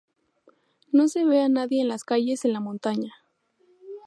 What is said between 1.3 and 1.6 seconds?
a